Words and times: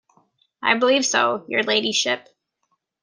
I 0.63 0.73
believe 0.79 1.05
so, 1.05 1.45
your 1.47 1.61
ladyship. 1.61 2.27